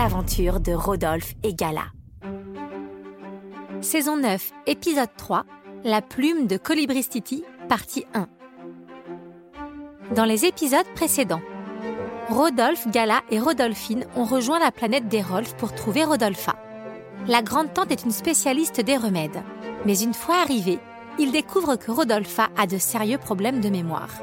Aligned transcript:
aventures 0.00 0.60
de 0.60 0.72
Rodolphe 0.72 1.34
et 1.42 1.52
Gala. 1.52 1.84
Saison 3.82 4.16
9, 4.16 4.50
épisode 4.66 5.10
3, 5.14 5.44
La 5.84 6.00
plume 6.00 6.46
de 6.46 6.56
Colibristiti, 6.56 7.44
partie 7.68 8.06
1. 8.14 8.26
Dans 10.14 10.24
les 10.24 10.46
épisodes 10.46 10.86
précédents, 10.94 11.42
Rodolphe, 12.30 12.88
Gala 12.88 13.20
et 13.30 13.38
Rodolphine 13.38 14.06
ont 14.16 14.24
rejoint 14.24 14.58
la 14.58 14.72
planète 14.72 15.08
des 15.08 15.20
Rolfs 15.20 15.54
pour 15.54 15.74
trouver 15.74 16.04
Rodolpha. 16.04 16.56
La 17.26 17.42
grande 17.42 17.74
tante 17.74 17.92
est 17.92 18.04
une 18.04 18.10
spécialiste 18.10 18.80
des 18.80 18.96
remèdes. 18.96 19.42
Mais 19.84 20.00
une 20.00 20.14
fois 20.14 20.36
arrivée, 20.40 20.78
ils 21.18 21.30
découvrent 21.30 21.76
que 21.76 21.90
Rodolpha 21.90 22.48
a 22.56 22.66
de 22.66 22.78
sérieux 22.78 23.18
problèmes 23.18 23.60
de 23.60 23.68
mémoire. 23.68 24.22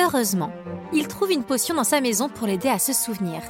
Heureusement, 0.00 0.52
il 0.92 1.08
trouve 1.08 1.32
une 1.32 1.42
potion 1.42 1.74
dans 1.74 1.82
sa 1.82 2.00
maison 2.00 2.28
pour 2.28 2.46
l'aider 2.46 2.68
à 2.68 2.78
se 2.78 2.92
souvenir. 2.92 3.42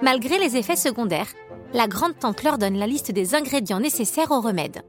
Malgré 0.00 0.38
les 0.38 0.56
effets 0.56 0.76
secondaires, 0.76 1.32
la 1.74 1.88
grande-tante 1.88 2.44
leur 2.44 2.56
donne 2.56 2.76
la 2.76 2.86
liste 2.86 3.10
des 3.10 3.34
ingrédients 3.34 3.80
nécessaires 3.80 4.30
au 4.30 4.40
remède. 4.40 4.82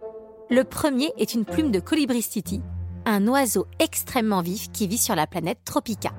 Le 0.51 0.63
premier 0.63 1.11
est 1.17 1.33
une 1.33 1.45
plume 1.45 1.71
de 1.71 1.79
colibristiti, 1.79 2.61
un 3.05 3.27
oiseau 3.27 3.65
extrêmement 3.79 4.41
vif 4.41 4.71
qui 4.71 4.87
vit 4.87 4.99
sur 4.99 5.15
la 5.15 5.25
planète 5.25 5.59
Tropica. 5.65 6.11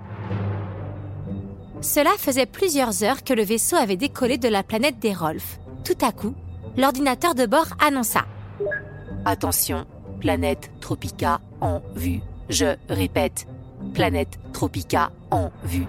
Cela 1.80 2.10
faisait 2.18 2.46
plusieurs 2.46 3.04
heures 3.04 3.22
que 3.22 3.32
le 3.32 3.44
vaisseau 3.44 3.76
avait 3.76 3.96
décollé 3.96 4.38
de 4.38 4.48
la 4.48 4.64
planète 4.64 4.98
des 4.98 5.14
Rolfs. 5.14 5.60
Tout 5.84 6.04
à 6.04 6.10
coup, 6.10 6.34
l'ordinateur 6.76 7.36
de 7.36 7.46
bord 7.46 7.68
annonça 7.80 8.26
Attention, 9.24 9.86
planète 10.20 10.70
Tropica 10.80 11.40
en 11.60 11.80
vue. 11.94 12.20
Je 12.48 12.74
répète, 12.88 13.46
planète 13.94 14.40
Tropica 14.52 15.12
en 15.30 15.50
vue. 15.64 15.86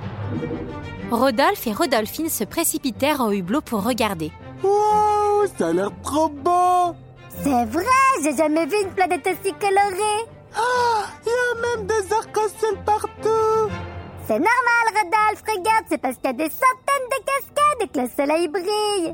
Rodolphe 1.12 1.68
et 1.68 1.74
Rodolphine 1.74 2.30
se 2.30 2.44
précipitèrent 2.46 3.20
au 3.22 3.32
hublot 3.32 3.62
pour 3.62 3.84
regarder. 3.84 4.32
Wow, 4.64 5.46
ça 5.58 5.68
a 5.68 5.74
l'air 5.74 5.90
trop 6.04 6.30
beau 6.30 6.96
C'est 7.44 7.66
vrai, 7.66 7.86
j'ai 8.24 8.36
jamais 8.36 8.66
vu 8.66 8.76
une 8.82 8.92
planète 8.92 9.28
aussi 9.28 9.54
colorée. 9.54 10.26
Il 11.26 11.30
y 11.30 11.32
a 11.32 11.78
même 11.78 11.88
des 11.88 12.14
arcs-en-ciel 12.14 12.78
partout 12.86 13.70
C'est 14.28 14.40
normal, 14.40 14.86
Rodolphe, 14.88 15.44
regarde, 15.48 15.86
c'est 15.90 15.98
parce 15.98 16.16
qu'il 16.16 16.26
y 16.26 16.30
a 16.30 16.34
des 16.34 16.50
centaines 16.50 17.10
de 17.10 17.24
cascades 17.26 17.82
et 17.82 17.88
que 17.88 18.00
le 18.02 18.10
soleil 18.16 18.48
brille. 18.48 19.14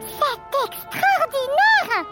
C'est 0.00 0.68
extraordinaire 0.68 2.06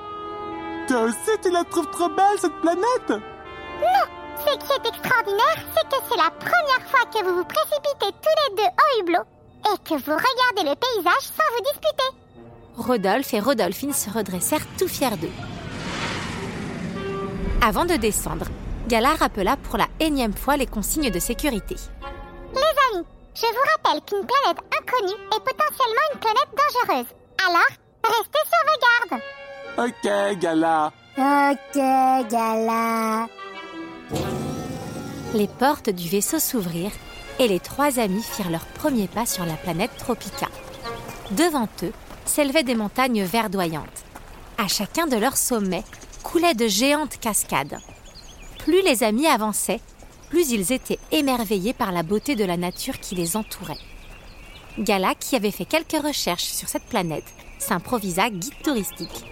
Toi 0.88 1.00
aussi, 1.02 1.38
tu 1.42 1.50
la 1.50 1.64
trouves 1.64 1.90
trop 1.90 2.08
belle, 2.08 2.38
cette 2.38 2.60
planète 2.60 3.08
Non, 3.08 4.04
ce 4.38 4.56
qui 4.58 4.72
est 4.72 4.88
extraordinaire, 4.88 5.58
c'est 5.74 5.88
que 5.88 5.96
c'est 6.08 6.16
la 6.16 6.30
première 6.30 6.88
fois 6.90 7.04
que 7.12 7.24
vous 7.24 7.36
vous 7.36 7.44
précipitez 7.44 8.12
tous 8.22 8.36
les 8.50 8.56
deux 8.56 8.70
hublot 9.00 9.24
et 9.64 9.78
que 9.84 9.94
vous 9.94 10.12
regardez 10.12 10.70
le 10.70 10.76
paysage 10.76 11.22
sans 11.22 11.54
vous 11.54 11.62
disputer. 11.64 12.26
Rodolphe 12.76 13.34
et 13.34 13.40
Rodolphine 13.40 13.92
se 13.92 14.10
redressèrent 14.10 14.66
tout 14.78 14.88
fiers 14.88 15.16
d'eux. 15.16 15.30
Avant 17.62 17.84
de 17.84 17.96
descendre, 17.96 18.46
Gala 18.86 19.14
rappela 19.14 19.56
pour 19.56 19.78
la 19.78 19.88
énième 19.98 20.34
fois 20.34 20.56
les 20.56 20.66
consignes 20.66 21.10
de 21.10 21.18
sécurité. 21.18 21.74
Les 22.54 22.96
amis, 22.96 23.06
je 23.34 23.46
vous 23.46 23.66
rappelle 23.74 24.00
qu'une 24.04 24.26
planète 24.26 24.62
inconnue 24.78 25.20
est 25.34 25.40
potentiellement 25.40 26.06
une 26.12 26.20
planète 26.20 26.52
dangereuse. 26.54 27.06
Alors, 27.44 27.72
restez 28.04 28.44
sur 28.46 28.62
vos 28.66 28.78
gardes. 29.08 29.22
Ok, 29.78 30.38
Gala. 30.38 30.92
Ok, 31.18 32.30
Gala. 32.30 33.26
Les 35.34 35.48
portes 35.48 35.90
du 35.90 36.08
vaisseau 36.08 36.38
s'ouvrirent 36.38 36.92
et 37.38 37.48
les 37.48 37.60
trois 37.60 37.98
amis 37.98 38.22
firent 38.22 38.50
leur 38.50 38.64
premier 38.66 39.08
pas 39.08 39.26
sur 39.26 39.44
la 39.44 39.54
planète 39.54 39.96
Tropica. 39.98 40.48
Devant 41.32 41.68
eux 41.82 41.92
s'élevaient 42.24 42.62
des 42.62 42.74
montagnes 42.74 43.24
verdoyantes. 43.24 44.04
À 44.58 44.68
chacun 44.68 45.06
de 45.06 45.16
leurs 45.16 45.36
sommets 45.36 45.84
coulaient 46.22 46.54
de 46.54 46.66
géantes 46.66 47.18
cascades. 47.20 47.78
Plus 48.58 48.82
les 48.82 49.02
amis 49.02 49.26
avançaient, 49.26 49.80
plus 50.30 50.50
ils 50.50 50.72
étaient 50.72 50.98
émerveillés 51.12 51.72
par 51.72 51.92
la 51.92 52.02
beauté 52.02 52.34
de 52.34 52.44
la 52.44 52.56
nature 52.56 52.98
qui 52.98 53.14
les 53.14 53.36
entourait. 53.36 53.78
Gala, 54.78 55.14
qui 55.14 55.36
avait 55.36 55.50
fait 55.50 55.64
quelques 55.64 56.02
recherches 56.02 56.44
sur 56.44 56.68
cette 56.68 56.84
planète, 56.84 57.24
s'improvisa 57.58 58.28
guide 58.28 58.62
touristique. 58.62 59.24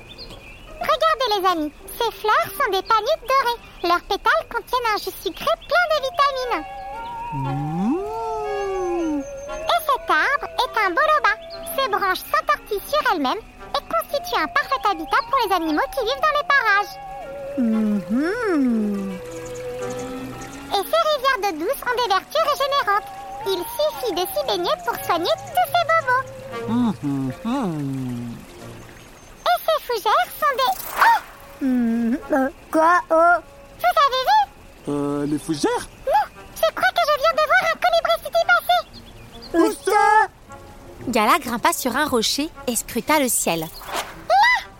Regardez 0.80 1.40
les 1.40 1.46
amis, 1.48 1.72
ces 1.98 2.12
fleurs 2.16 2.50
sont 2.50 2.70
des 2.70 2.86
paniques 2.86 3.28
dorées. 3.28 3.88
Leurs 3.88 4.02
pétales 4.02 4.48
contiennent 4.50 4.94
un 4.94 4.98
jus 4.98 5.16
sucré 5.22 5.46
plein 5.68 5.86
de 5.90 6.02
vitamines. 6.02 6.64
Mmh. 7.34 7.63
Et 10.04 10.06
cet 10.06 10.10
arbre 10.10 10.48
est 10.58 10.74
un 10.84 10.90
boloba. 10.90 11.32
Ses 11.76 11.88
branches 11.88 12.24
s'entortillent 12.30 12.88
sur 12.90 13.00
elles-mêmes 13.12 13.38
et 13.38 13.82
constituent 13.88 14.42
un 14.42 14.46
parfait 14.48 14.84
habitat 14.90 15.16
pour 15.30 15.38
les 15.46 15.52
animaux 15.54 15.88
qui 15.94 16.00
vivent 16.04 16.20
dans 16.20 16.36
les 16.36 16.46
parages. 16.52 16.94
Et 20.72 20.82
ces 20.84 21.02
rivières 21.08 21.40
de 21.42 21.58
douce 21.58 21.80
ont 21.86 21.96
des 22.02 22.08
vertus 22.12 22.44
régénérantes. 22.52 23.08
Il 23.46 23.60
suffit 23.76 24.12
de 24.12 24.24
s'y 24.32 24.42
baigner 24.46 24.76
pour 24.84 24.96
soigner 25.04 25.34
tous 25.38 25.66
ces 25.72 25.84
bobos. 25.88 26.24
Mmh, 26.68 26.92
mmh. 27.44 28.32
Et 29.46 29.56
ces 29.64 29.78
fougères 29.86 30.30
sont 30.40 30.54
des... 30.58 30.72
Oh 32.30 32.48
Quoi 32.70 32.94
Oh 33.10 33.34
Vous 33.78 33.94
avez 34.04 34.22
vu 34.26 34.40
Euh, 34.88 35.24
les 35.26 35.38
fougères? 35.38 35.86
Gala 41.08 41.38
grimpa 41.38 41.72
sur 41.72 41.94
un 41.96 42.06
rocher 42.06 42.48
et 42.66 42.76
scruta 42.76 43.18
le 43.20 43.28
ciel. 43.28 43.66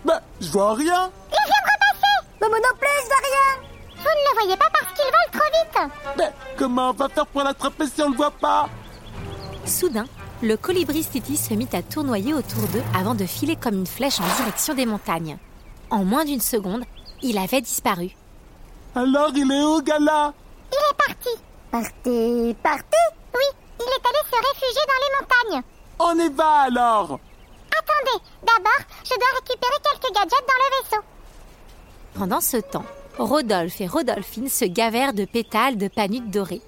Bah, 0.03 0.21
je 0.41 0.49
vois 0.49 0.73
rien. 0.73 1.11
Il 1.31 1.45
vient 1.45 1.61
de 1.63 1.71
repasser 1.71 2.27
Mais 2.41 2.49
moi 2.49 2.57
non 2.57 2.77
plus, 2.79 2.87
je 3.03 3.07
vois 3.07 3.23
rien. 3.23 3.67
Vous 3.95 4.03
ne 4.03 4.29
le 4.29 4.39
voyez 4.39 4.57
pas 4.57 4.69
parce 4.73 4.93
qu'il 4.93 5.05
vole 5.05 5.39
trop 5.39 5.49
vite. 5.53 5.91
Mais 6.17 6.31
comment 6.57 6.89
on 6.89 6.93
va 6.93 7.09
faire 7.09 7.27
pour 7.27 7.43
l'attraper 7.43 7.85
si 7.87 8.01
on 8.01 8.09
le 8.09 8.15
voit 8.15 8.31
pas 8.31 8.67
Soudain, 9.65 10.05
le 10.41 10.57
colibri 10.57 11.03
Stiti 11.03 11.37
se 11.37 11.53
mit 11.53 11.69
à 11.73 11.81
tournoyer 11.81 12.33
autour 12.33 12.67
d'eux 12.69 12.83
avant 12.95 13.15
de 13.15 13.25
filer 13.25 13.55
comme 13.55 13.75
une 13.75 13.87
flèche 13.87 14.19
en 14.19 14.35
direction 14.37 14.73
des 14.73 14.85
montagnes. 14.85 15.37
En 15.89 16.03
moins 16.03 16.25
d'une 16.25 16.41
seconde, 16.41 16.83
il 17.21 17.37
avait 17.37 17.61
disparu. 17.61 18.09
Alors, 18.95 19.31
il 19.35 19.51
est 19.51 19.63
où, 19.63 19.81
Gala 19.81 20.33
Il 20.71 20.75
est 20.75 20.97
parti. 20.97 21.29
Parti 21.71 22.55
Parti 22.63 22.97
Oui, 23.33 23.43
il 23.79 23.83
est 23.83 24.07
allé 24.07 24.19
se 24.31 24.37
réfugier 24.37 24.81
dans 24.87 25.01
les 25.03 25.51
montagnes 25.51 25.63
On 25.99 26.17
y 26.19 26.29
va 26.29 26.61
alors 26.61 27.19
Attendez, 27.77 28.23
d'abord, 28.43 28.81
je 29.03 29.15
dois 29.15 29.39
récupérer 29.39 29.79
quelques 29.83 30.13
gadgets 30.13 30.47
dans 30.47 30.61
le 30.61 30.83
vaisseau. 30.83 31.03
Pendant 32.13 32.41
ce 32.41 32.57
temps, 32.57 32.85
Rodolphe 33.17 33.81
et 33.81 33.87
Rodolphine 33.87 34.49
se 34.49 34.65
gavèrent 34.65 35.13
de 35.13 35.25
pétales 35.25 35.77
de 35.77 35.87
panutes 35.87 36.29
dorées. 36.29 36.61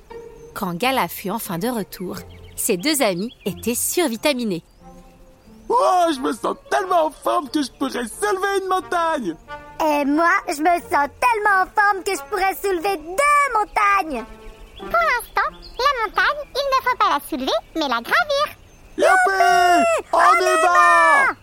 Quand 0.53 0.74
Gala 0.74 1.07
fut 1.07 1.29
enfin 1.29 1.57
de 1.57 1.68
retour, 1.68 2.18
ses 2.56 2.77
deux 2.77 3.01
amis 3.01 3.33
étaient 3.45 3.75
survitaminés. 3.75 4.63
Oh, 5.69 6.06
je 6.13 6.19
me 6.19 6.31
sens 6.31 6.56
tellement 6.69 7.06
en 7.07 7.12
forme 7.12 7.50
que 7.50 7.62
je 7.62 7.71
pourrais 7.71 8.07
soulever 8.07 8.62
une 8.62 8.69
montagne 8.69 9.35
Et 9.81 10.06
moi, 10.06 10.31
je 10.47 10.62
me 10.62 10.79
sens 10.81 11.09
tellement 11.19 11.63
en 11.63 11.65
forme 11.75 12.03
que 12.03 12.12
je 12.13 12.24
pourrais 12.29 12.56
soulever 12.56 12.97
deux 12.97 13.53
montagnes. 13.53 14.25
Pour 14.77 14.88
l'instant, 14.88 15.57
la 15.77 16.06
montagne, 16.07 16.50
il 16.56 16.68
ne 16.71 16.89
faut 16.89 16.97
pas 16.97 17.09
la 17.09 17.29
soulever, 17.29 17.57
mais 17.75 17.88
la 17.88 18.01
gravir. 18.01 18.56
Youpi 18.98 20.08
On 20.12 20.18
y 20.18 20.62
va 20.64 21.36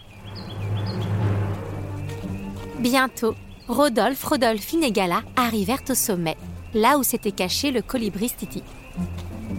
Bientôt, 2.78 3.34
Rodolphe, 3.68 4.24
Rodolphine 4.24 4.82
et 4.82 4.90
Gala 4.90 5.22
arrivèrent 5.36 5.84
au 5.88 5.94
sommet, 5.94 6.36
là 6.74 6.98
où 6.98 7.02
s'était 7.02 7.32
caché 7.32 7.70
le 7.70 7.80
colibri 7.80 8.28
Stiti. 8.28 8.62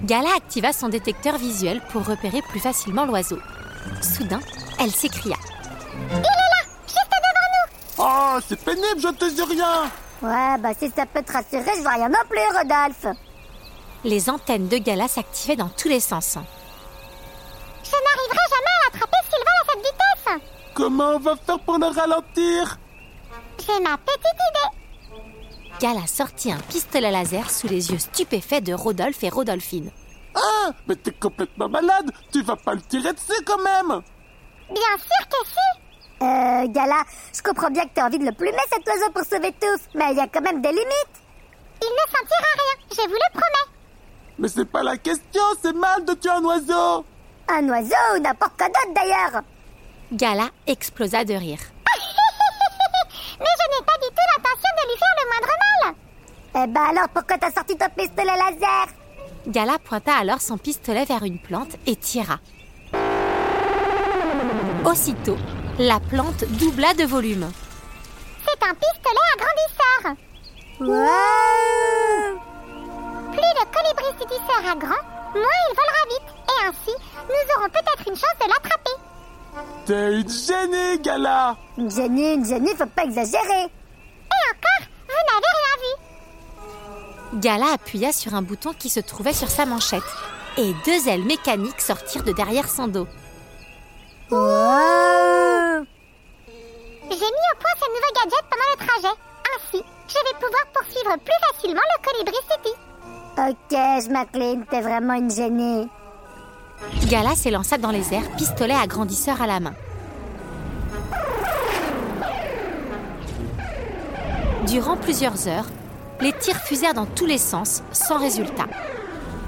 Gala 0.04 0.30
activa 0.36 0.74
son 0.74 0.90
détecteur 0.90 1.38
visuel 1.38 1.82
pour 1.90 2.06
repérer 2.06 2.42
plus 2.50 2.60
facilement 2.60 3.06
l'oiseau. 3.06 3.40
Soudain, 4.02 4.42
elle 4.80 4.92
s'écria. 4.92 5.38
Oh, 7.98 8.38
c'est 8.48 8.60
pénible, 8.60 9.00
je 9.00 9.08
te 9.08 9.34
dis 9.34 9.42
rien 9.42 9.84
Ouais, 10.22 10.58
bah 10.60 10.74
si 10.78 10.92
ça 10.96 11.06
peut 11.06 11.24
te 11.24 11.32
rassurer, 11.32 11.72
je 11.78 11.82
vois 11.82 11.94
rien 11.94 12.10
non 12.10 12.20
plus, 12.30 12.58
Rodolphe. 12.58 13.18
Les 14.04 14.30
antennes 14.30 14.68
de 14.68 14.78
Gala 14.78 15.08
s'activaient 15.08 15.56
dans 15.56 15.70
tous 15.70 15.88
les 15.88 16.00
sens. 16.00 16.38
À 19.02 19.72
cette 19.72 19.80
vitesse. 19.80 20.50
Comment 20.74 21.12
on 21.16 21.20
va 21.20 21.36
faire 21.36 21.60
pour 21.60 21.78
le 21.78 21.88
ralentir? 21.88 22.78
J'ai 23.60 23.80
ma 23.82 23.98
petite 23.98 24.22
idée. 24.24 25.20
Gala 25.80 26.08
sortit 26.08 26.52
un 26.52 26.58
pistolet 26.58 27.12
laser 27.12 27.50
sous 27.50 27.68
les 27.68 27.92
yeux 27.92 28.00
stupéfaits 28.00 28.64
de 28.64 28.74
Rodolphe 28.74 29.24
et 29.24 29.30
Rodolphine. 29.30 29.92
Ah, 30.36 30.72
mais 30.88 30.96
t'es 30.96 31.12
complètement 31.12 31.70
malade 31.70 32.12
Tu 32.32 32.42
vas 32.44 32.56
pas 32.56 32.74
le 32.74 32.82
tirer 32.82 33.14
dessus 33.14 33.42
quand 33.46 33.58
même 33.62 34.02
Bien 34.70 34.98
sûr 34.98 35.30
que 35.30 35.48
si. 35.48 36.24
Euh, 36.24 36.68
Gala, 36.68 37.04
je 37.34 37.42
comprends 37.42 37.70
bien 37.70 37.84
que 37.84 37.94
t'as 37.94 38.08
envie 38.08 38.20
de 38.20 38.26
le 38.26 38.32
plumer 38.32 38.58
cet 38.72 38.88
oiseau 38.88 39.12
pour 39.14 39.24
sauver 39.24 39.54
tous, 39.60 39.82
mais 39.94 40.12
il 40.12 40.18
y 40.18 40.22
a 40.22 40.28
quand 40.28 40.42
même 40.42 40.62
des 40.62 40.70
limites. 40.70 41.16
Il 41.82 41.90
ne 41.90 42.18
sentira 42.18 42.52
rien, 42.54 42.88
je 42.92 43.08
vous 43.10 43.16
le 43.16 43.32
promets. 43.32 43.72
Mais 44.40 44.48
c'est 44.48 44.66
pas 44.66 44.84
la 44.84 44.98
question, 44.98 45.42
c'est 45.62 45.76
mal 45.76 46.04
de 46.06 46.14
tuer 46.14 46.32
un 46.32 46.44
oiseau 46.44 47.06
Un 47.48 47.70
oiseau 47.70 47.96
ou 48.16 48.20
n'importe 48.20 48.54
quoi 48.58 48.68
d'autre 48.68 48.94
d'ailleurs. 48.96 49.42
Gala 50.12 50.50
explosa 50.68 51.24
de 51.24 51.34
rire. 51.34 51.60
Mais 53.40 53.46
je 53.60 53.80
n'ai 53.80 53.86
pas 53.86 53.98
du 54.02 54.10
tout 54.10 54.28
l'intention 54.36 54.72
de 54.78 54.84
lui 54.90 54.98
faire 54.98 55.16
le 55.20 55.26
moindre 55.30 55.54
mal. 55.64 55.96
Eh 56.58 56.68
ben 56.68 56.84
alors, 56.98 57.10
pourquoi 57.10 57.38
t'as 57.38 57.52
sorti 57.52 57.78
ton 57.78 57.90
pistolet 57.96 58.26
laser? 58.38 58.88
Gala 59.48 59.78
pointa 59.80 60.16
alors 60.16 60.42
son 60.42 60.58
pistolet 60.58 61.06
vers 61.06 61.24
une 61.24 61.40
plante 61.40 61.76
et 61.86 61.96
tira. 61.96 62.40
Aussitôt, 64.86 65.38
la 65.80 66.00
plante 66.00 66.46
doubla 66.46 66.94
de 66.94 67.04
volume. 67.04 67.52
C'est 68.46 68.64
un 68.64 68.74
pistolet 68.74 69.28
agrandisseur. 69.36 70.16
Wow 70.80 72.40
Plus 73.32 73.42
le 73.42 73.66
colibri 73.74 74.20
City 74.20 74.40
sera 74.48 74.76
grand, 74.76 75.04
moins 75.36 75.60
il 75.70 75.76
volera 75.76 76.04
vite. 76.10 76.30
Et 76.50 76.68
ainsi, 76.68 76.96
nous 77.28 77.56
aurons 77.58 77.70
peut-être 77.70 78.08
une 78.08 78.16
chance 78.16 78.38
de 78.42 78.48
l'attraper. 78.48 78.96
T'es 79.86 80.22
une 80.22 80.30
génie, 80.30 81.00
Gala 81.02 81.56
Une 81.78 81.92
génie, 81.92 82.34
une 82.34 82.46
génie, 82.46 82.76
faut 82.76 82.86
pas 82.86 83.04
exagérer. 83.04 83.64
Et 83.64 84.42
encore, 84.52 84.88
vous 85.08 85.24
n'avez 85.30 85.52
rien 85.60 85.76
vu. 85.82 87.40
Gala 87.40 87.74
appuya 87.74 88.12
sur 88.12 88.34
un 88.34 88.42
bouton 88.42 88.74
qui 88.74 88.90
se 88.90 89.00
trouvait 89.00 89.34
sur 89.34 89.50
sa 89.50 89.66
manchette 89.66 90.04
et 90.58 90.74
deux 90.86 91.08
ailes 91.10 91.24
mécaniques 91.24 91.82
sortirent 91.82 92.24
de 92.24 92.32
derrière 92.32 92.70
son 92.70 92.88
dos. 92.88 93.08
Wow 94.32 95.86
J'ai 97.04 97.16
mis 97.16 97.48
au 97.52 97.58
point 97.60 97.76
ce 97.80 97.88
nouveau 97.88 98.12
gadget 98.16 98.46
pendant 98.50 98.72
le 98.72 98.78
trajet. 98.88 99.16
Ainsi, 99.56 99.84
je 100.08 100.14
vais 100.14 100.40
pouvoir 100.40 100.66
poursuivre 100.74 101.16
plus 101.18 101.40
facilement 101.52 101.82
le 101.82 102.04
colibri 102.04 102.38
City. 102.50 102.76
Ok, 103.38 103.72
je 103.72 104.10
m'incline, 104.12 104.64
t'es 104.70 104.80
vraiment 104.80 105.16
une 105.16 105.30
génie. 105.30 105.90
Gala 107.10 107.36
s'élança 107.36 107.78
dans 107.78 107.92
les 107.92 108.14
airs, 108.14 108.30
pistolet 108.38 108.74
agrandisseur 108.74 109.42
à 109.42 109.48
la 109.48 109.60
main. 109.60 109.74
Durant 114.68 114.96
plusieurs 114.96 115.48
heures, 115.50 115.68
les 116.22 116.32
tirs 116.32 116.62
fusèrent 116.62 116.94
dans 116.94 117.06
tous 117.06 117.26
les 117.26 117.38
sens, 117.38 117.84
sans 117.92 118.18
résultat. 118.18 118.68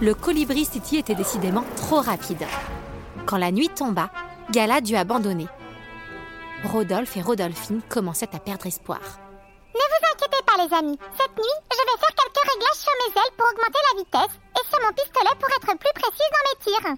Le 0.01 0.13
colibri 0.13 0.65
City 0.65 0.97
était 0.97 1.15
décidément 1.15 1.63
trop 1.77 2.01
rapide. 2.01 2.45
Quand 3.25 3.37
la 3.37 3.51
nuit 3.51 3.69
tomba, 3.69 4.09
Gala 4.51 4.81
dut 4.81 4.95
abandonner. 4.95 5.47
Rodolphe 6.65 7.15
et 7.15 7.21
Rodolphine 7.21 7.81
commençaient 7.87 8.35
à 8.35 8.39
perdre 8.39 8.67
espoir. 8.67 8.99
Ne 9.87 9.95
vous 9.95 10.03
inquiétez 10.11 10.43
pas, 10.45 10.57
les 10.57 10.73
amis. 10.75 10.99
Cette 11.17 11.37
nuit, 11.37 11.59
je 11.71 11.77
vais 11.77 11.99
faire 11.99 12.15
quelques 12.19 12.43
réglages 12.51 12.83
sur 12.83 12.91
mes 12.99 13.11
ailes 13.15 13.35
pour 13.37 13.47
augmenter 13.47 13.79
la 13.87 13.99
vitesse 14.03 14.35
et 14.51 14.63
sur 14.67 14.79
mon 14.83 14.91
pistolet 14.91 15.35
pour 15.39 15.47
être 15.47 15.79
plus 15.79 15.95
précise 15.95 16.31
dans 16.35 16.45
mes 16.47 16.57
tirs. 16.65 16.89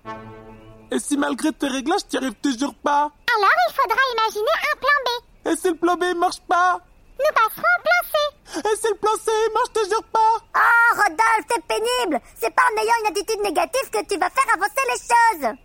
Et 0.92 1.00
si 1.00 1.16
malgré 1.18 1.54
tes 1.54 1.68
réglages, 1.68 2.08
t'y 2.08 2.18
arrives 2.18 2.42
toujours 2.42 2.74
pas? 2.74 3.12
Alors, 3.38 3.58
il 3.70 3.74
faudra 3.76 4.02
imaginer 4.18 4.56
un 4.74 4.78
plan 4.82 4.98
B. 5.06 5.10
Et 5.50 5.56
si 5.56 5.70
le 5.70 5.76
plan 5.76 5.96
B 5.98 6.18
marche 6.18 6.42
pas? 6.48 6.80
Nous 7.20 7.34
passerons 7.36 7.62
au 7.78 7.82
plan 7.86 8.02
C. 8.10 8.14
Et 8.58 8.76
si 8.76 8.88
le 8.88 8.96
plan 8.96 9.16
C 9.24 9.32
marche 9.54 9.74
toujours 9.74 10.04
pas? 10.06 10.34
Oh, 10.56 10.96
Rodolphe, 10.96 11.46
c'est 11.48 11.64
pénible. 11.68 12.20
C'est 12.36 12.56
pas 12.56 12.64
en 12.74 12.82
ayant 12.82 12.96
une 13.02 13.12
attitude 13.12 13.42
négative 13.42 13.90
que 13.92 14.04
tu 14.06 14.18
vas 14.18 14.32
faire 14.32 14.52
avancer 14.56 14.84
les 14.88 14.98
choses. 14.98 15.58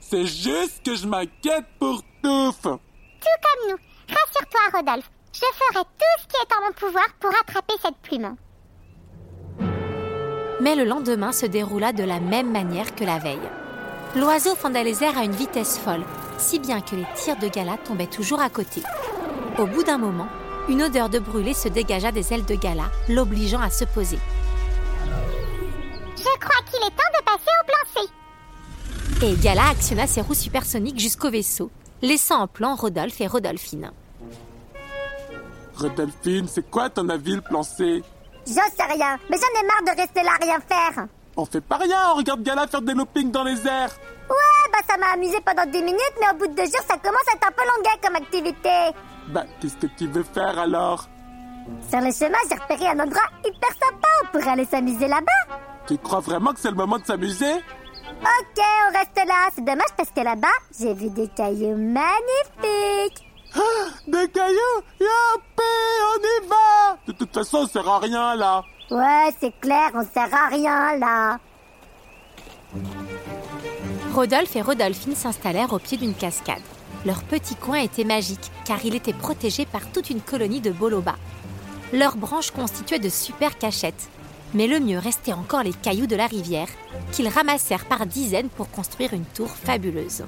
C'est 0.00 0.26
juste 0.26 0.84
que 0.84 0.94
je 0.94 1.06
m'inquiète 1.06 1.64
pour 1.78 2.02
Touffe 2.22 2.62
Tout 2.62 3.38
comme 3.42 3.70
nous. 3.70 3.78
Rassure-toi, 4.08 4.60
Rodolphe. 4.74 5.10
Je 5.40 5.46
ferai 5.54 5.84
tout 5.84 6.20
ce 6.20 6.26
qui 6.26 6.36
est 6.36 6.56
en 6.56 6.66
mon 6.66 6.72
pouvoir 6.72 7.06
pour 7.20 7.30
attraper 7.30 7.74
cette 7.80 7.96
plume. 7.98 8.34
Mais 10.60 10.74
le 10.74 10.82
lendemain 10.82 11.30
se 11.30 11.46
déroula 11.46 11.92
de 11.92 12.02
la 12.02 12.18
même 12.18 12.50
manière 12.50 12.92
que 12.96 13.04
la 13.04 13.20
veille. 13.20 13.48
L'oiseau 14.16 14.56
fendait 14.56 14.82
les 14.82 15.04
airs 15.04 15.16
à 15.16 15.22
une 15.22 15.30
vitesse 15.30 15.78
folle, 15.78 16.02
si 16.38 16.58
bien 16.58 16.80
que 16.80 16.96
les 16.96 17.06
tirs 17.14 17.36
de 17.36 17.46
Gala 17.46 17.76
tombaient 17.76 18.08
toujours 18.08 18.40
à 18.40 18.48
côté. 18.50 18.82
Au 19.58 19.66
bout 19.66 19.84
d'un 19.84 19.98
moment, 19.98 20.26
une 20.68 20.82
odeur 20.82 21.08
de 21.08 21.20
brûlé 21.20 21.54
se 21.54 21.68
dégagea 21.68 22.10
des 22.10 22.32
ailes 22.32 22.44
de 22.44 22.56
Gala, 22.56 22.90
l'obligeant 23.08 23.60
à 23.60 23.70
se 23.70 23.84
poser. 23.84 24.18
Je 26.16 26.38
crois 26.40 26.62
qu'il 26.68 26.82
est 26.84 26.96
temps 26.96 27.12
de 27.16 27.24
passer 27.24 27.52
au 27.60 27.64
plan 27.64 28.10
C. 29.20 29.24
Et 29.24 29.36
Gala 29.36 29.68
actionna 29.68 30.08
ses 30.08 30.20
roues 30.20 30.34
supersoniques 30.34 30.98
jusqu'au 30.98 31.30
vaisseau, 31.30 31.70
laissant 32.02 32.40
en 32.40 32.48
plan 32.48 32.74
Rodolphe 32.74 33.20
et 33.20 33.28
Rodolphine. 33.28 33.92
Rodolphine, 35.78 36.46
c'est 36.48 36.68
quoi 36.70 36.90
ton 36.90 37.08
avis 37.08 37.36
le 37.36 37.40
plan 37.40 37.62
C? 37.62 38.02
J'en 38.46 38.54
sais 38.54 38.92
rien, 38.92 39.18
mais 39.30 39.36
j'en 39.36 39.60
ai 39.60 39.66
marre 39.66 39.94
de 39.94 40.00
rester 40.00 40.22
là 40.22 40.32
à 40.40 40.44
rien 40.44 40.58
faire. 40.60 41.06
On 41.36 41.44
fait 41.44 41.60
pas 41.60 41.76
rien, 41.76 42.10
on 42.12 42.16
regarde 42.16 42.42
Gala 42.42 42.66
faire 42.66 42.82
des 42.82 42.94
loopings 42.94 43.30
dans 43.30 43.44
les 43.44 43.64
airs 43.66 43.92
Ouais, 44.28 44.70
bah 44.72 44.78
ça 44.88 44.96
m'a 44.98 45.12
amusé 45.14 45.38
pendant 45.44 45.64
10 45.64 45.82
minutes, 45.82 46.14
mais 46.20 46.26
au 46.34 46.38
bout 46.38 46.46
de 46.48 46.54
deux 46.54 46.64
jours, 46.64 46.82
ça 46.88 46.96
commence 46.98 47.22
à 47.32 47.36
être 47.36 47.46
un 47.46 47.52
peu 47.52 47.62
longuet 47.62 47.98
comme 48.02 48.16
activité. 48.16 48.98
Bah, 49.28 49.44
qu'est-ce 49.60 49.76
que 49.76 49.86
tu 49.96 50.06
veux 50.08 50.24
faire 50.24 50.58
alors? 50.58 51.06
Sur 51.88 52.00
le 52.00 52.10
chemin, 52.12 52.38
j'ai 52.48 52.56
repéré 52.56 52.88
un 52.88 52.98
endroit 53.00 53.22
hyper 53.44 53.70
sympa. 53.70 54.08
On 54.24 54.26
pourrait 54.32 54.50
aller 54.52 54.64
s'amuser 54.64 55.06
là-bas. 55.06 55.56
Tu 55.86 55.96
crois 55.98 56.20
vraiment 56.20 56.52
que 56.52 56.60
c'est 56.60 56.70
le 56.70 56.76
moment 56.76 56.98
de 56.98 57.04
s'amuser? 57.04 57.52
Ok, 57.54 58.64
on 58.88 58.98
reste 58.98 59.16
là. 59.28 59.48
C'est 59.54 59.64
dommage 59.64 59.92
parce 59.96 60.10
que 60.10 60.20
là-bas, 60.20 60.48
j'ai 60.78 60.94
vu 60.94 61.10
des 61.10 61.28
cailloux 61.28 61.76
magnifiques. 61.76 63.27
Des 64.06 64.28
cailloux 64.28 64.82
Youpi, 65.00 65.62
on 66.02 66.18
y 66.18 66.48
va 66.48 66.96
De 67.06 67.12
toute 67.12 67.32
façon, 67.32 67.66
ça 67.66 67.72
sert 67.72 67.88
à 67.88 67.98
rien 67.98 68.34
là 68.36 68.62
Ouais, 68.90 69.34
c'est 69.40 69.52
clair, 69.60 69.90
on 69.94 70.02
sert 70.02 70.34
à 70.34 70.48
rien 70.48 70.96
là. 70.96 71.38
Rodolphe 74.14 74.56
et 74.56 74.62
Rodolphine 74.62 75.14
s'installèrent 75.14 75.72
au 75.72 75.78
pied 75.78 75.98
d'une 75.98 76.14
cascade. 76.14 76.62
Leur 77.04 77.22
petit 77.22 77.54
coin 77.54 77.78
était 77.78 78.04
magique 78.04 78.50
car 78.64 78.84
il 78.84 78.94
était 78.94 79.12
protégé 79.12 79.66
par 79.66 79.86
toute 79.92 80.10
une 80.10 80.20
colonie 80.20 80.60
de 80.60 80.70
bolobas. 80.70 81.16
Leurs 81.92 82.16
branches 82.16 82.50
constituaient 82.50 82.98
de 82.98 83.08
super 83.08 83.56
cachettes. 83.58 84.08
Mais 84.54 84.66
le 84.66 84.80
mieux 84.80 84.98
restait 84.98 85.34
encore 85.34 85.62
les 85.62 85.74
cailloux 85.74 86.06
de 86.06 86.16
la 86.16 86.26
rivière 86.26 86.68
qu'ils 87.12 87.28
ramassèrent 87.28 87.84
par 87.84 88.06
dizaines 88.06 88.48
pour 88.48 88.70
construire 88.70 89.12
une 89.12 89.26
tour 89.26 89.48
fabuleuse. 89.50 90.24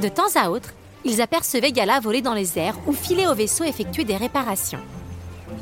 De 0.00 0.08
temps 0.08 0.36
à 0.36 0.50
autre, 0.50 0.74
ils 1.04 1.20
apercevaient 1.20 1.72
Gala 1.72 2.00
voler 2.00 2.22
dans 2.22 2.34
les 2.34 2.58
airs 2.58 2.76
ou 2.86 2.92
filer 2.92 3.26
au 3.26 3.34
vaisseau 3.34 3.64
effectuer 3.64 4.04
des 4.04 4.16
réparations. 4.16 4.80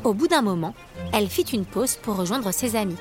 Au 0.03 0.13
bout 0.13 0.27
d'un 0.27 0.41
moment, 0.41 0.73
elle 1.13 1.27
fit 1.27 1.43
une 1.43 1.65
pause 1.65 1.95
pour 1.95 2.15
rejoindre 2.17 2.51
ses 2.51 2.75
amis. 2.75 2.97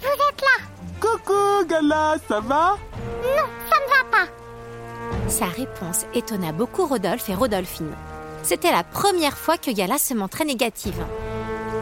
Vous 0.00 0.06
êtes 0.06 0.40
là 0.40 0.64
Coucou 1.00 1.66
Gala, 1.68 2.16
ça 2.28 2.40
va? 2.40 2.76
Non, 3.22 3.48
ça 3.68 3.76
ne 3.80 3.90
va 3.90 4.10
pas. 4.10 5.28
Sa 5.28 5.46
réponse 5.46 6.06
étonna 6.14 6.52
beaucoup 6.52 6.86
Rodolphe 6.86 7.28
et 7.28 7.34
Rodolphine. 7.34 7.94
C'était 8.42 8.70
la 8.70 8.84
première 8.84 9.36
fois 9.36 9.58
que 9.58 9.70
Gala 9.70 9.98
se 9.98 10.14
montrait 10.14 10.44
négative. 10.44 11.04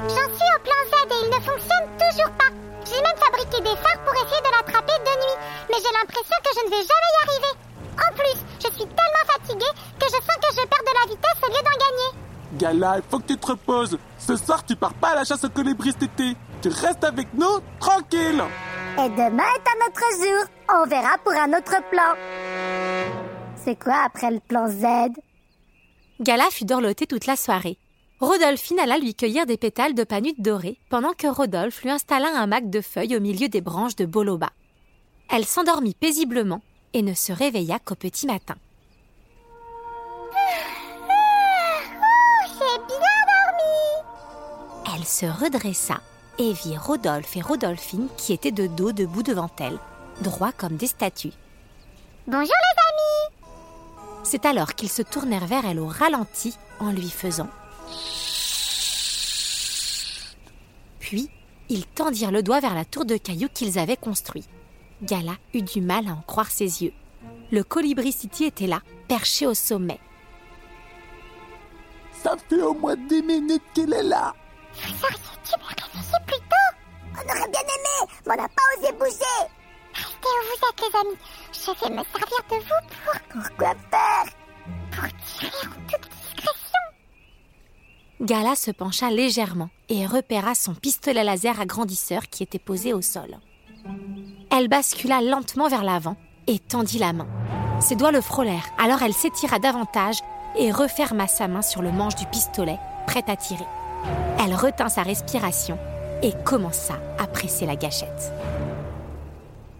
J'en 0.08 0.14
suis 0.14 0.50
au 0.56 0.60
plan 0.62 0.80
Z 0.90 0.94
et 1.10 1.24
il 1.24 1.28
ne 1.28 1.34
fonctionne 1.34 1.88
toujours 1.98 2.32
pas. 2.32 2.50
J'ai 2.86 3.02
même 3.02 3.18
fabriqué 3.18 3.60
des 3.60 3.76
phares 3.76 4.02
pour 4.04 4.14
essayer 4.14 4.40
de 4.40 4.50
l'attraper 4.56 4.98
de 4.98 5.10
nuit, 5.10 5.38
mais 5.70 5.76
j'ai 5.76 5.92
l'impression 5.92 6.36
que 6.42 6.50
je 6.54 6.64
ne 6.64 6.70
vais 6.70 6.76
jamais 6.76 7.12
y 7.12 7.28
arriver. 7.28 7.58
Je 8.58 8.72
suis 8.72 8.86
tellement 8.86 9.26
fatiguée 9.26 9.72
que 9.98 10.06
je 10.06 10.12
sens 10.12 10.36
que 10.40 10.54
je 10.54 10.66
perds 10.66 10.86
de 10.86 10.94
la 10.94 11.14
vitesse 11.14 11.42
au 11.42 11.48
lieu 11.48 11.62
d'en 11.62 11.78
gagner. 11.84 12.26
Gala, 12.58 12.96
il 12.98 13.02
faut 13.08 13.18
que 13.18 13.26
tu 13.26 13.36
te 13.38 13.46
reposes. 13.46 13.98
Ce 14.18 14.36
soir, 14.36 14.64
tu 14.64 14.76
pars 14.76 14.94
pas 14.94 15.10
à 15.10 15.14
la 15.16 15.24
chasse 15.24 15.44
aux 15.44 15.50
colibris 15.50 15.92
cet 15.92 16.04
été. 16.04 16.36
Tu 16.62 16.68
restes 16.68 17.04
avec 17.04 17.32
nous, 17.34 17.60
tranquille. 17.78 18.42
Et 18.98 19.08
demain 19.10 19.44
est 19.44 19.68
un 19.68 19.86
autre 19.86 20.06
jour. 20.18 20.44
On 20.74 20.86
verra 20.86 21.18
pour 21.22 21.32
un 21.32 21.52
autre 21.56 21.76
plan. 21.90 22.14
C'est 23.56 23.78
quoi 23.78 24.04
après 24.04 24.30
le 24.30 24.40
plan 24.40 24.68
Z? 24.68 24.84
Gala 26.20 26.44
fut 26.50 26.64
dorlotée 26.64 27.06
toute 27.06 27.26
la 27.26 27.36
soirée. 27.36 27.78
Rodolphine 28.20 28.80
alla 28.80 28.96
lui 28.96 29.14
cueillir 29.14 29.44
des 29.44 29.58
pétales 29.58 29.94
de 29.94 30.04
panute 30.04 30.40
dorée 30.40 30.78
pendant 30.88 31.12
que 31.12 31.26
Rodolphe 31.26 31.82
lui 31.82 31.90
installa 31.90 32.28
un 32.34 32.46
mac 32.46 32.70
de 32.70 32.80
feuilles 32.80 33.16
au 33.16 33.20
milieu 33.20 33.48
des 33.48 33.60
branches 33.60 33.96
de 33.96 34.06
boloba. 34.06 34.50
Elle 35.30 35.44
s'endormit 35.44 35.94
paisiblement 35.94 36.62
et 36.92 37.02
ne 37.02 37.14
se 37.14 37.32
réveilla 37.32 37.78
qu'au 37.78 37.94
petit 37.94 38.26
matin. 38.26 38.56
Oh, 40.32 41.12
j'ai 42.48 42.78
bien 42.86 42.98
dormi. 43.26 44.94
Elle 44.94 45.04
se 45.04 45.26
redressa 45.26 46.00
et 46.38 46.52
vit 46.52 46.76
Rodolphe 46.76 47.36
et 47.36 47.40
Rodolphine 47.40 48.08
qui 48.16 48.32
étaient 48.32 48.52
de 48.52 48.66
dos 48.66 48.92
debout 48.92 49.22
devant 49.22 49.50
elle, 49.58 49.78
droits 50.20 50.52
comme 50.52 50.76
des 50.76 50.86
statues. 50.86 51.32
Bonjour 52.26 52.42
les 52.42 52.50
amis. 52.50 53.36
C'est 54.24 54.44
alors 54.44 54.74
qu'ils 54.74 54.90
se 54.90 55.02
tournèrent 55.02 55.46
vers 55.46 55.64
elle 55.64 55.78
au 55.78 55.86
ralenti 55.86 56.56
en 56.80 56.90
lui 56.90 57.10
faisant. 57.10 57.48
Puis, 60.98 61.30
ils 61.68 61.86
tendirent 61.86 62.32
le 62.32 62.42
doigt 62.42 62.58
vers 62.58 62.74
la 62.74 62.84
tour 62.84 63.04
de 63.04 63.16
cailloux 63.16 63.48
qu'ils 63.54 63.78
avaient 63.78 63.96
construite. 63.96 64.48
Gala 65.02 65.36
eut 65.54 65.62
du 65.62 65.80
mal 65.80 66.08
à 66.08 66.12
en 66.12 66.22
croire 66.22 66.50
ses 66.50 66.82
yeux. 66.82 66.92
Le 67.50 67.62
colibri 67.62 68.12
City 68.12 68.44
était 68.44 68.66
là, 68.66 68.80
perché 69.08 69.46
au 69.46 69.54
sommet. 69.54 70.00
Ça 72.12 72.36
fait 72.48 72.62
au 72.62 72.74
moins 72.74 72.96
10 72.96 73.22
minutes 73.22 73.62
qu'il 73.74 73.92
est 73.92 74.02
là. 74.02 74.34
Plus 74.72 74.92
tôt. 74.92 76.72
On 77.12 77.20
aurait 77.20 77.50
bien 77.50 77.60
aimé, 77.60 78.12
mais 78.26 78.32
on 78.32 78.36
n'a 78.36 78.48
pas 78.48 78.62
osé 78.78 78.92
bouger. 78.92 79.42
Restez 79.94 80.28
où 80.28 80.42
vous 80.44 80.60
êtes 80.68 80.80
les 80.80 80.98
amis. 80.98 81.18
Je 81.52 81.70
vais 81.84 81.90
me 81.94 82.02
servir 82.04 82.42
de 82.50 82.56
vous 82.56 82.82
pour... 83.04 83.42
Pourquoi 83.42 83.74
faire? 83.90 84.28
Pour 84.90 85.08
tirer 85.24 85.66
en 85.66 85.80
toute 85.88 86.08
discrétion. 86.10 86.84
Gala 88.20 88.56
se 88.56 88.70
pencha 88.70 89.10
légèrement 89.10 89.70
et 89.88 90.06
repéra 90.06 90.54
son 90.54 90.74
pistolet 90.74 91.24
laser 91.24 91.60
agrandisseur 91.60 92.22
qui 92.28 92.42
était 92.42 92.58
posé 92.58 92.92
au 92.92 93.02
sol. 93.02 93.38
Elle 94.50 94.68
bascula 94.68 95.20
lentement 95.20 95.68
vers 95.68 95.84
l'avant 95.84 96.16
et 96.46 96.58
tendit 96.58 96.98
la 96.98 97.12
main. 97.12 97.26
Ses 97.80 97.96
doigts 97.96 98.12
le 98.12 98.20
frôlèrent, 98.20 98.68
alors 98.78 99.02
elle 99.02 99.12
s'étira 99.12 99.58
davantage 99.58 100.16
et 100.58 100.72
referma 100.72 101.26
sa 101.26 101.48
main 101.48 101.62
sur 101.62 101.82
le 101.82 101.92
manche 101.92 102.14
du 102.14 102.26
pistolet, 102.26 102.78
prête 103.06 103.28
à 103.28 103.36
tirer. 103.36 103.66
Elle 104.42 104.54
retint 104.54 104.88
sa 104.88 105.02
respiration 105.02 105.78
et 106.22 106.32
commença 106.44 106.94
à 107.18 107.26
presser 107.26 107.66
la 107.66 107.76
gâchette. 107.76 108.32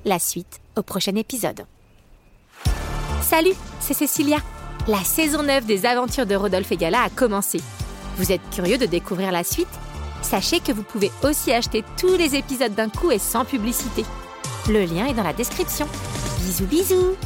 La 0.04 0.18
suite 0.18 0.60
au 0.76 0.82
prochain 0.82 1.14
épisode. 1.14 1.66
Salut, 3.22 3.54
c'est 3.80 3.94
Cécilia. 3.94 4.38
La 4.86 5.02
saison 5.02 5.42
9 5.42 5.66
des 5.66 5.86
aventures 5.86 6.26
de 6.26 6.36
Rodolphe 6.36 6.70
et 6.70 6.76
Gala 6.76 7.02
a 7.02 7.10
commencé. 7.10 7.60
Vous 8.16 8.30
êtes 8.30 8.48
curieux 8.50 8.78
de 8.78 8.86
découvrir 8.86 9.32
la 9.32 9.42
suite? 9.42 9.66
Sachez 10.22 10.60
que 10.60 10.72
vous 10.72 10.82
pouvez 10.82 11.10
aussi 11.22 11.52
acheter 11.52 11.84
tous 11.96 12.16
les 12.16 12.34
épisodes 12.34 12.74
d'un 12.74 12.88
coup 12.88 13.10
et 13.10 13.18
sans 13.18 13.44
publicité. 13.44 14.04
Le 14.68 14.84
lien 14.84 15.06
est 15.06 15.14
dans 15.14 15.22
la 15.22 15.32
description. 15.32 15.86
Bisous 16.40 16.66
bisous 16.66 17.16